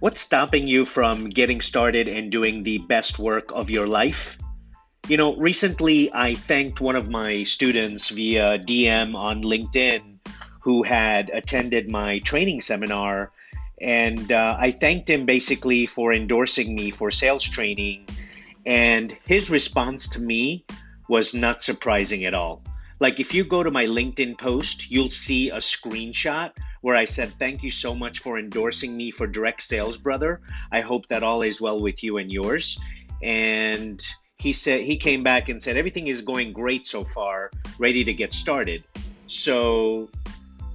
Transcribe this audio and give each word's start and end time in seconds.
What's 0.00 0.22
stopping 0.22 0.66
you 0.66 0.86
from 0.86 1.28
getting 1.28 1.60
started 1.60 2.08
and 2.08 2.32
doing 2.32 2.62
the 2.62 2.78
best 2.78 3.18
work 3.18 3.52
of 3.52 3.68
your 3.68 3.86
life? 3.86 4.38
You 5.06 5.18
know, 5.18 5.36
recently 5.36 6.10
I 6.10 6.36
thanked 6.36 6.80
one 6.80 6.96
of 6.96 7.10
my 7.10 7.44
students 7.44 8.08
via 8.08 8.58
DM 8.58 9.14
on 9.14 9.42
LinkedIn 9.42 10.16
who 10.60 10.84
had 10.84 11.28
attended 11.28 11.90
my 11.90 12.18
training 12.20 12.62
seminar. 12.62 13.30
And 13.78 14.32
uh, 14.32 14.56
I 14.58 14.70
thanked 14.70 15.10
him 15.10 15.26
basically 15.26 15.84
for 15.84 16.14
endorsing 16.14 16.74
me 16.74 16.90
for 16.90 17.10
sales 17.10 17.44
training. 17.44 18.06
And 18.64 19.12
his 19.26 19.50
response 19.50 20.08
to 20.16 20.22
me 20.22 20.64
was 21.10 21.34
not 21.34 21.60
surprising 21.60 22.24
at 22.24 22.32
all. 22.32 22.62
Like 23.00 23.18
if 23.18 23.32
you 23.32 23.44
go 23.44 23.62
to 23.62 23.70
my 23.70 23.86
LinkedIn 23.86 24.36
post, 24.36 24.90
you'll 24.90 25.08
see 25.08 25.48
a 25.48 25.56
screenshot 25.56 26.52
where 26.82 26.94
I 26.94 27.06
said, 27.06 27.30
Thank 27.38 27.62
you 27.62 27.70
so 27.70 27.94
much 27.94 28.18
for 28.18 28.38
endorsing 28.38 28.94
me 28.94 29.10
for 29.10 29.26
direct 29.26 29.62
sales, 29.62 29.96
brother. 29.96 30.42
I 30.70 30.82
hope 30.82 31.06
that 31.08 31.22
all 31.22 31.40
is 31.40 31.60
well 31.60 31.80
with 31.80 32.04
you 32.04 32.18
and 32.18 32.30
yours. 32.30 32.78
And 33.22 34.02
he 34.36 34.52
said 34.52 34.82
he 34.82 34.96
came 34.96 35.22
back 35.22 35.48
and 35.48 35.60
said 35.60 35.78
everything 35.78 36.08
is 36.08 36.20
going 36.20 36.52
great 36.52 36.86
so 36.86 37.02
far, 37.02 37.50
ready 37.78 38.04
to 38.04 38.12
get 38.12 38.34
started. 38.34 38.84
So 39.26 40.10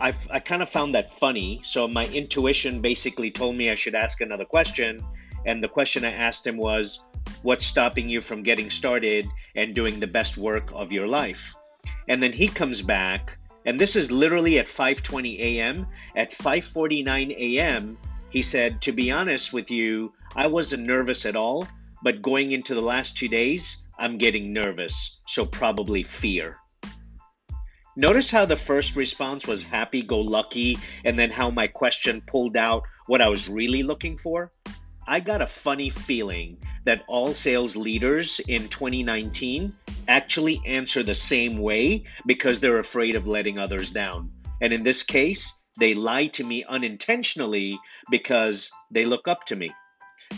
I, 0.00 0.12
I 0.30 0.40
kind 0.40 0.62
of 0.62 0.68
found 0.68 0.96
that 0.96 1.14
funny. 1.14 1.60
So 1.62 1.86
my 1.86 2.06
intuition 2.06 2.80
basically 2.80 3.30
told 3.30 3.54
me 3.54 3.70
I 3.70 3.76
should 3.76 3.94
ask 3.94 4.20
another 4.20 4.44
question. 4.44 5.04
And 5.46 5.62
the 5.62 5.68
question 5.68 6.04
I 6.04 6.12
asked 6.12 6.44
him 6.44 6.56
was, 6.56 7.04
What's 7.42 7.64
stopping 7.64 8.08
you 8.08 8.20
from 8.20 8.42
getting 8.42 8.70
started 8.70 9.28
and 9.54 9.72
doing 9.72 10.00
the 10.00 10.08
best 10.08 10.36
work 10.36 10.70
of 10.74 10.90
your 10.90 11.06
life? 11.06 11.54
And 12.08 12.22
then 12.22 12.32
he 12.32 12.48
comes 12.48 12.80
back, 12.82 13.38
and 13.66 13.78
this 13.78 13.94
is 13.94 14.10
literally 14.10 14.58
at 14.58 14.66
5:20 14.66 15.38
a.m. 15.38 15.86
At 16.16 16.32
5:49 16.32 17.36
a.m., 17.36 17.98
he 18.30 18.42
said, 18.42 18.80
"To 18.82 18.92
be 18.92 19.10
honest 19.10 19.52
with 19.52 19.70
you, 19.70 20.12
I 20.34 20.46
wasn't 20.46 20.86
nervous 20.86 21.26
at 21.26 21.36
all, 21.36 21.68
but 22.02 22.22
going 22.22 22.52
into 22.52 22.74
the 22.74 22.80
last 22.80 23.18
2 23.18 23.28
days, 23.28 23.76
I'm 23.98 24.16
getting 24.16 24.52
nervous, 24.52 25.18
so 25.26 25.44
probably 25.44 26.02
fear." 26.02 26.56
Notice 27.96 28.30
how 28.30 28.46
the 28.46 28.56
first 28.56 28.96
response 28.96 29.46
was 29.46 29.62
happy 29.62 30.02
go 30.02 30.20
lucky, 30.20 30.78
and 31.04 31.18
then 31.18 31.30
how 31.30 31.50
my 31.50 31.66
question 31.66 32.22
pulled 32.22 32.56
out 32.56 32.84
what 33.06 33.20
I 33.20 33.28
was 33.28 33.48
really 33.48 33.82
looking 33.82 34.16
for? 34.16 34.52
I 35.08 35.20
got 35.20 35.40
a 35.40 35.46
funny 35.46 35.88
feeling 35.88 36.58
that 36.84 37.02
all 37.08 37.32
sales 37.32 37.76
leaders 37.76 38.40
in 38.46 38.68
2019 38.68 39.72
actually 40.06 40.60
answer 40.66 41.02
the 41.02 41.14
same 41.14 41.56
way 41.56 42.04
because 42.26 42.60
they're 42.60 42.78
afraid 42.78 43.16
of 43.16 43.26
letting 43.26 43.58
others 43.58 43.90
down. 43.90 44.32
And 44.60 44.70
in 44.70 44.82
this 44.82 45.02
case, 45.02 45.64
they 45.78 45.94
lie 45.94 46.26
to 46.26 46.44
me 46.44 46.62
unintentionally 46.62 47.78
because 48.10 48.70
they 48.90 49.06
look 49.06 49.28
up 49.28 49.44
to 49.44 49.56
me. 49.56 49.72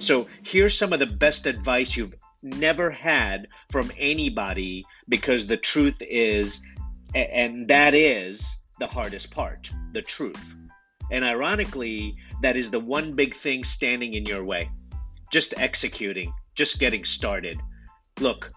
So 0.00 0.26
here's 0.42 0.76
some 0.76 0.92
of 0.92 0.98
the 0.98 1.06
best 1.06 1.46
advice 1.46 1.96
you've 1.96 2.14
never 2.42 2.90
had 2.90 3.48
from 3.70 3.90
anybody 3.98 4.84
because 5.08 5.46
the 5.46 5.56
truth 5.56 6.02
is, 6.02 6.60
and 7.14 7.68
that 7.68 7.94
is 7.94 8.54
the 8.78 8.86
hardest 8.86 9.30
part 9.30 9.70
the 9.94 10.02
truth. 10.02 10.54
And 11.10 11.24
ironically, 11.24 12.16
that 12.42 12.56
is 12.56 12.70
the 12.70 12.80
one 12.80 13.14
big 13.14 13.34
thing 13.34 13.64
standing 13.64 14.14
in 14.14 14.26
your 14.26 14.44
way. 14.44 14.70
Just 15.32 15.54
executing, 15.56 16.32
just 16.54 16.78
getting 16.78 17.04
started. 17.04 17.60
Look, 18.20 18.52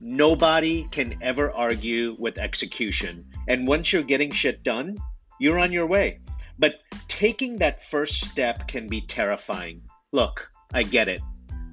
nobody 0.00 0.88
can 0.90 1.18
ever 1.22 1.50
argue 1.50 2.16
with 2.18 2.38
execution. 2.38 3.26
And 3.48 3.66
once 3.66 3.92
you're 3.92 4.02
getting 4.02 4.32
shit 4.32 4.62
done, 4.62 4.96
you're 5.38 5.58
on 5.58 5.72
your 5.72 5.86
way. 5.86 6.20
But 6.58 6.82
taking 7.08 7.56
that 7.56 7.82
first 7.82 8.20
step 8.20 8.68
can 8.68 8.88
be 8.88 9.00
terrifying. 9.00 9.82
Look, 10.12 10.50
I 10.72 10.82
get 10.82 11.08
it. 11.08 11.22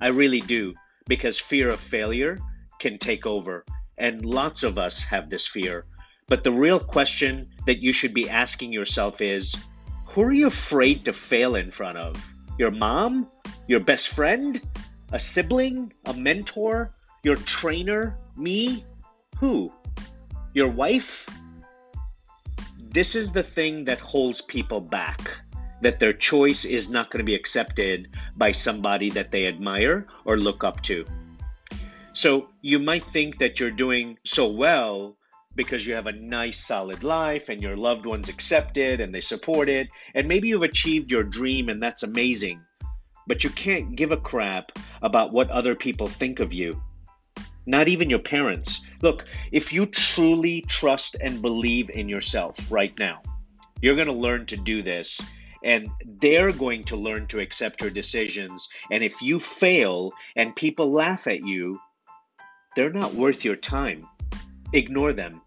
I 0.01 0.07
really 0.07 0.41
do. 0.41 0.73
Because 1.07 1.39
fear 1.39 1.69
of 1.69 1.79
failure 1.79 2.37
can 2.79 2.97
take 2.97 3.25
over. 3.25 3.65
And 3.97 4.23
lots 4.25 4.63
of 4.63 4.77
us 4.77 5.03
have 5.03 5.29
this 5.29 5.47
fear. 5.47 5.85
But 6.27 6.43
the 6.43 6.51
real 6.51 6.79
question 6.79 7.47
that 7.65 7.81
you 7.81 7.93
should 7.93 8.13
be 8.13 8.29
asking 8.29 8.73
yourself 8.73 9.21
is 9.21 9.55
who 10.17 10.23
are 10.23 10.33
you 10.33 10.47
afraid 10.47 11.05
to 11.05 11.13
fail 11.13 11.53
in 11.53 11.69
front 11.69 11.95
of? 11.95 12.33
Your 12.57 12.71
mom? 12.71 13.29
Your 13.67 13.79
best 13.79 14.09
friend? 14.09 14.59
A 15.11 15.19
sibling? 15.19 15.93
A 16.05 16.13
mentor? 16.13 16.95
Your 17.21 17.35
trainer? 17.35 18.17
Me? 18.35 18.83
Who? 19.39 19.71
Your 20.55 20.69
wife? 20.69 21.29
This 22.79 23.13
is 23.13 23.31
the 23.31 23.43
thing 23.43 23.85
that 23.85 23.99
holds 23.99 24.41
people 24.41 24.81
back. 24.81 25.37
That 25.83 25.99
their 25.99 26.13
choice 26.13 26.65
is 26.65 26.89
not 26.89 27.11
going 27.11 27.19
to 27.19 27.23
be 27.23 27.35
accepted 27.35 28.09
by 28.35 28.53
somebody 28.53 29.11
that 29.11 29.29
they 29.29 29.45
admire 29.45 30.07
or 30.25 30.35
look 30.35 30.63
up 30.63 30.81
to. 30.89 31.05
So 32.13 32.49
you 32.63 32.79
might 32.79 33.03
think 33.03 33.37
that 33.37 33.59
you're 33.59 33.69
doing 33.69 34.17
so 34.25 34.49
well 34.49 35.15
because 35.57 35.85
you 35.85 35.95
have 35.95 36.05
a 36.05 36.11
nice 36.13 36.63
solid 36.63 37.03
life 37.03 37.49
and 37.49 37.61
your 37.61 37.75
loved 37.75 38.05
ones 38.05 38.29
accept 38.29 38.77
it 38.77 39.01
and 39.01 39.13
they 39.13 39.19
support 39.19 39.67
it 39.67 39.89
and 40.13 40.27
maybe 40.27 40.47
you've 40.47 40.61
achieved 40.61 41.11
your 41.11 41.23
dream 41.23 41.67
and 41.67 41.81
that's 41.81 42.03
amazing 42.03 42.61
but 43.25 43.43
you 43.43 43.49
can't 43.49 43.95
give 43.95 44.13
a 44.13 44.17
crap 44.17 44.71
about 45.01 45.33
what 45.33 45.49
other 45.49 45.75
people 45.75 46.07
think 46.07 46.39
of 46.39 46.53
you. 46.53 46.81
Not 47.65 47.89
even 47.89 48.09
your 48.09 48.19
parents. 48.19 48.79
Look 49.01 49.25
if 49.51 49.73
you 49.73 49.85
truly 49.87 50.61
trust 50.61 51.17
and 51.19 51.41
believe 51.41 51.89
in 51.89 52.07
yourself 52.07 52.71
right 52.71 52.97
now 52.97 53.21
you're 53.81 53.95
going 53.95 54.07
to 54.07 54.13
learn 54.13 54.45
to 54.45 54.57
do 54.57 54.81
this 54.81 55.19
and 55.63 55.89
they're 56.21 56.51
going 56.51 56.83
to 56.85 56.95
learn 56.95 57.27
to 57.27 57.39
accept 57.39 57.81
your 57.81 57.89
decisions 57.89 58.69
and 58.91 59.03
if 59.03 59.21
you 59.21 59.39
fail 59.39 60.13
and 60.35 60.55
people 60.55 60.91
laugh 60.91 61.27
at 61.27 61.43
you 61.43 61.79
they're 62.75 62.93
not 62.93 63.15
worth 63.15 63.43
your 63.43 63.55
time. 63.55 64.07
Ignore 64.71 65.13
them 65.13 65.41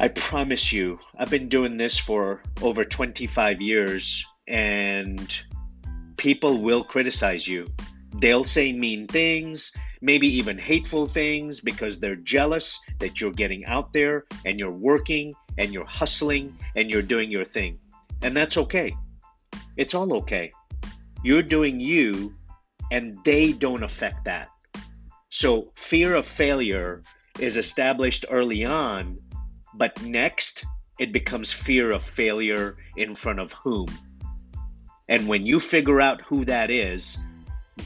I 0.00 0.08
promise 0.08 0.72
you, 0.72 0.98
I've 1.18 1.28
been 1.28 1.50
doing 1.50 1.76
this 1.76 1.98
for 1.98 2.40
over 2.62 2.86
25 2.86 3.60
years, 3.60 4.24
and 4.48 5.40
people 6.16 6.62
will 6.62 6.84
criticize 6.84 7.46
you. 7.46 7.66
They'll 8.14 8.44
say 8.44 8.72
mean 8.72 9.08
things, 9.08 9.72
maybe 10.00 10.38
even 10.38 10.56
hateful 10.56 11.06
things, 11.06 11.60
because 11.60 12.00
they're 12.00 12.16
jealous 12.16 12.80
that 12.98 13.20
you're 13.20 13.30
getting 13.30 13.66
out 13.66 13.92
there 13.92 14.24
and 14.46 14.58
you're 14.58 14.72
working 14.72 15.34
and 15.58 15.70
you're 15.70 15.84
hustling 15.84 16.56
and 16.74 16.90
you're 16.90 17.02
doing 17.02 17.30
your 17.30 17.44
thing. 17.44 17.78
And 18.22 18.34
that's 18.34 18.56
okay. 18.56 18.96
It's 19.76 19.94
all 19.94 20.14
okay. 20.20 20.50
You're 21.22 21.42
doing 21.42 21.78
you, 21.78 22.34
and 22.90 23.18
they 23.22 23.52
don't 23.52 23.82
affect 23.82 24.24
that. 24.24 24.48
So, 25.28 25.72
fear 25.74 26.14
of 26.14 26.24
failure 26.24 27.02
is 27.38 27.58
established 27.58 28.24
early 28.30 28.64
on 28.64 29.18
but 29.74 30.02
next, 30.02 30.64
it 30.98 31.12
becomes 31.12 31.52
fear 31.52 31.90
of 31.90 32.02
failure 32.02 32.76
in 32.96 33.14
front 33.14 33.40
of 33.40 33.52
whom. 33.52 33.88
And 35.08 35.26
when 35.26 35.46
you 35.46 35.58
figure 35.60 36.00
out 36.00 36.20
who 36.20 36.44
that 36.44 36.70
is, 36.70 37.18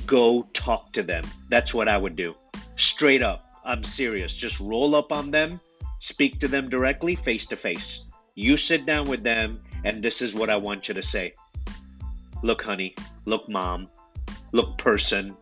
go 0.06 0.42
talk 0.52 0.92
to 0.92 1.02
them. 1.02 1.24
That's 1.48 1.72
what 1.72 1.88
I 1.88 1.96
would 1.96 2.16
do. 2.16 2.34
Straight 2.76 3.22
up. 3.22 3.46
I'm 3.64 3.82
serious. 3.82 4.34
Just 4.34 4.60
roll 4.60 4.94
up 4.94 5.10
on 5.10 5.30
them, 5.30 5.60
speak 5.98 6.40
to 6.40 6.48
them 6.48 6.68
directly, 6.68 7.14
face 7.14 7.46
to 7.46 7.56
face. 7.56 8.04
You 8.34 8.56
sit 8.56 8.84
down 8.84 9.08
with 9.08 9.22
them, 9.22 9.62
and 9.84 10.02
this 10.02 10.20
is 10.20 10.34
what 10.34 10.50
I 10.50 10.56
want 10.56 10.88
you 10.88 10.94
to 10.94 11.02
say 11.02 11.34
Look, 12.42 12.60
honey. 12.60 12.94
Look, 13.24 13.48
mom. 13.48 13.88
Look, 14.52 14.76
person. 14.76 15.34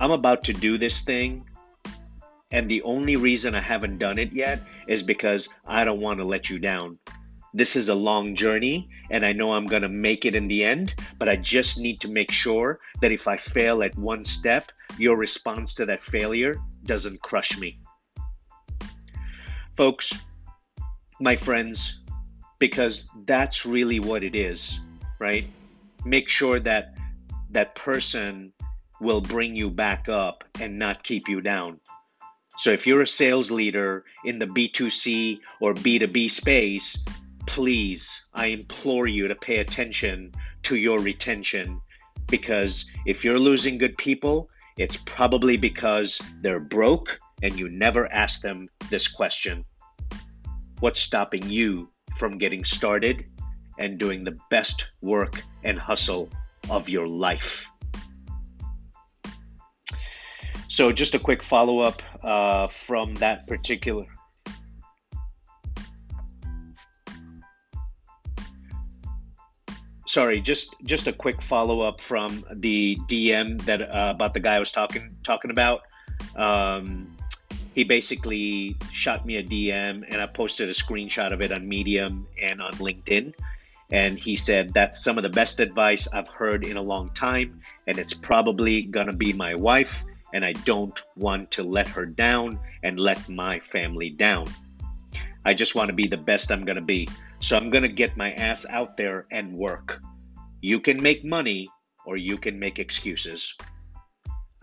I'm 0.00 0.10
about 0.10 0.44
to 0.44 0.52
do 0.52 0.76
this 0.76 1.02
thing, 1.02 1.44
and 2.50 2.68
the 2.68 2.82
only 2.82 3.16
reason 3.16 3.54
I 3.54 3.60
haven't 3.60 3.98
done 3.98 4.18
it 4.18 4.32
yet 4.32 4.62
is 4.88 5.02
because 5.02 5.48
I 5.66 5.84
don't 5.84 6.00
want 6.00 6.18
to 6.18 6.24
let 6.24 6.50
you 6.50 6.58
down. 6.58 6.98
This 7.52 7.74
is 7.74 7.88
a 7.88 7.94
long 7.94 8.36
journey, 8.36 8.88
and 9.10 9.24
I 9.24 9.32
know 9.32 9.52
I'm 9.52 9.66
going 9.66 9.82
to 9.82 9.88
make 9.88 10.24
it 10.24 10.36
in 10.36 10.46
the 10.46 10.64
end, 10.64 10.94
but 11.18 11.28
I 11.28 11.36
just 11.36 11.78
need 11.78 12.00
to 12.02 12.08
make 12.08 12.30
sure 12.30 12.78
that 13.00 13.10
if 13.10 13.26
I 13.26 13.36
fail 13.36 13.82
at 13.82 13.98
one 13.98 14.24
step, 14.24 14.70
your 14.98 15.16
response 15.16 15.74
to 15.74 15.86
that 15.86 16.00
failure 16.00 16.56
doesn't 16.84 17.20
crush 17.20 17.58
me. 17.58 17.80
Folks, 19.76 20.12
my 21.20 21.36
friends, 21.36 22.00
because 22.60 23.10
that's 23.24 23.66
really 23.66 23.98
what 23.98 24.22
it 24.22 24.36
is, 24.36 24.78
right? 25.18 25.44
Make 26.04 26.28
sure 26.28 26.60
that 26.60 26.94
that 27.50 27.74
person 27.74 28.52
will 29.00 29.20
bring 29.20 29.56
you 29.56 29.70
back 29.70 30.08
up 30.08 30.44
and 30.60 30.78
not 30.78 31.02
keep 31.02 31.28
you 31.28 31.40
down. 31.40 31.80
So 32.60 32.72
if 32.72 32.86
you're 32.86 33.00
a 33.00 33.06
sales 33.06 33.50
leader 33.50 34.04
in 34.22 34.38
the 34.38 34.46
B2C 34.46 35.40
or 35.62 35.72
B2B 35.72 36.30
space, 36.30 37.02
please, 37.46 38.26
I 38.34 38.48
implore 38.48 39.06
you 39.06 39.28
to 39.28 39.34
pay 39.34 39.60
attention 39.60 40.32
to 40.64 40.76
your 40.76 40.98
retention 40.98 41.80
because 42.26 42.84
if 43.06 43.24
you're 43.24 43.38
losing 43.38 43.78
good 43.78 43.96
people, 43.96 44.50
it's 44.76 44.98
probably 44.98 45.56
because 45.56 46.20
they're 46.42 46.60
broke 46.60 47.18
and 47.42 47.58
you 47.58 47.70
never 47.70 48.12
ask 48.12 48.42
them 48.42 48.68
this 48.90 49.08
question 49.08 49.64
What's 50.80 51.00
stopping 51.00 51.48
you 51.48 51.88
from 52.18 52.36
getting 52.36 52.64
started 52.64 53.24
and 53.78 53.96
doing 53.96 54.22
the 54.22 54.36
best 54.50 54.92
work 55.00 55.42
and 55.64 55.78
hustle 55.78 56.28
of 56.68 56.90
your 56.90 57.08
life. 57.08 57.70
So, 60.70 60.92
just 60.92 61.16
a 61.16 61.18
quick 61.18 61.42
follow 61.42 61.80
up 61.80 62.00
uh, 62.22 62.68
from 62.68 63.14
that 63.16 63.48
particular. 63.48 64.06
Sorry, 70.06 70.40
just 70.40 70.76
just 70.84 71.08
a 71.08 71.12
quick 71.12 71.42
follow 71.42 71.80
up 71.80 72.00
from 72.00 72.44
the 72.52 72.96
DM 73.08 73.60
that 73.62 73.82
uh, 73.82 74.12
about 74.14 74.32
the 74.32 74.38
guy 74.38 74.54
I 74.54 74.58
was 74.60 74.70
talking 74.70 75.16
talking 75.24 75.50
about. 75.50 75.80
Um, 76.36 77.16
he 77.74 77.82
basically 77.82 78.76
shot 78.92 79.26
me 79.26 79.38
a 79.38 79.42
DM, 79.42 80.04
and 80.08 80.20
I 80.20 80.26
posted 80.26 80.68
a 80.68 80.72
screenshot 80.72 81.32
of 81.32 81.40
it 81.40 81.50
on 81.50 81.68
Medium 81.68 82.28
and 82.40 82.62
on 82.62 82.72
LinkedIn. 82.74 83.34
And 83.90 84.16
he 84.16 84.36
said, 84.36 84.72
That's 84.72 85.02
some 85.02 85.18
of 85.18 85.22
the 85.22 85.30
best 85.30 85.58
advice 85.58 86.06
I've 86.12 86.28
heard 86.28 86.64
in 86.64 86.76
a 86.76 86.82
long 86.82 87.10
time, 87.10 87.60
and 87.88 87.98
it's 87.98 88.14
probably 88.14 88.82
gonna 88.82 89.12
be 89.12 89.32
my 89.32 89.56
wife, 89.56 90.04
and 90.32 90.44
I 90.44 90.52
don't 90.52 91.00
want 91.16 91.52
to 91.52 91.62
let 91.62 91.88
her 91.88 92.06
down 92.06 92.60
and 92.82 92.98
let 92.98 93.28
my 93.28 93.60
family 93.60 94.10
down. 94.10 94.46
I 95.44 95.54
just 95.54 95.74
want 95.74 95.88
to 95.88 95.94
be 95.94 96.06
the 96.06 96.16
best 96.16 96.52
I'm 96.52 96.64
gonna 96.64 96.80
be. 96.80 97.08
So 97.40 97.56
I'm 97.56 97.70
gonna 97.70 97.88
get 97.88 98.16
my 98.16 98.32
ass 98.32 98.66
out 98.66 98.96
there 98.96 99.26
and 99.30 99.52
work. 99.52 100.00
You 100.60 100.80
can 100.80 101.02
make 101.02 101.24
money 101.24 101.70
or 102.04 102.16
you 102.16 102.36
can 102.36 102.58
make 102.58 102.78
excuses. 102.78 103.54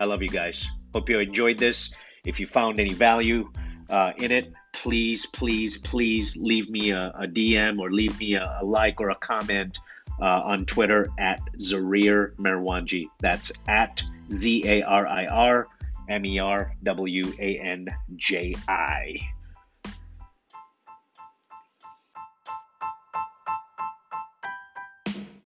I 0.00 0.04
love 0.04 0.22
you 0.22 0.28
guys. 0.28 0.68
Hope 0.94 1.08
you 1.08 1.18
enjoyed 1.18 1.58
this. 1.58 1.92
If 2.24 2.38
you 2.40 2.46
found 2.46 2.78
any 2.78 2.92
value 2.92 3.50
uh, 3.90 4.12
in 4.16 4.30
it, 4.30 4.52
please, 4.72 5.26
please, 5.26 5.78
please 5.78 6.36
leave 6.36 6.70
me 6.70 6.90
a, 6.90 7.12
a 7.18 7.26
DM 7.26 7.80
or 7.80 7.90
leave 7.90 8.18
me 8.20 8.34
a, 8.34 8.58
a, 8.60 8.64
like 8.64 9.00
or 9.00 9.10
a 9.10 9.16
comment 9.16 9.78
uh, 10.20 10.42
on 10.44 10.66
Twitter 10.66 11.08
at 11.18 11.40
Zarir 11.58 12.34
Merwanji. 12.36 13.08
That's 13.20 13.52
at 13.66 14.02
Z 14.30 14.64
A 14.66 14.82
R 14.82 15.06
I 15.06 15.26
R 15.26 15.68
M 16.08 16.24
E 16.24 16.38
R 16.38 16.74
W 16.82 17.32
A 17.38 17.58
N 17.58 17.88
J 18.16 18.54
I. 18.68 19.14